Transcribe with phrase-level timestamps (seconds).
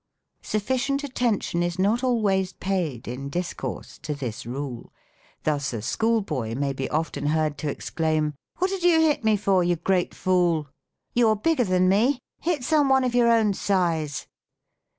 [0.41, 4.91] Sufficient attention is not always paid, in discourse, to this rule.
[5.43, 9.63] Thus, a schoolboy may be often heard to exclaim," What did you hit me for,
[9.63, 10.69] you great fool?
[11.15, 12.17] vou're bigger than me.
[12.39, 14.25] Hit some one of your own siae!"